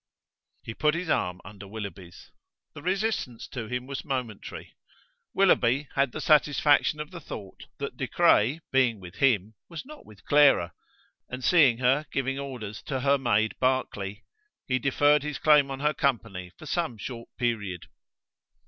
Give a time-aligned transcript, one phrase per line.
[0.63, 2.31] He put his arm under Willoughby's.
[2.73, 4.75] The resistance to him was momentary:
[5.35, 10.03] Willoughby had the satisfaction of the thought that De Craye being with him was not
[10.03, 10.73] with Clara;
[11.29, 14.23] and seeing her giving orders to her maid Barclay,
[14.67, 17.85] he deferred his claim on her company for some short period.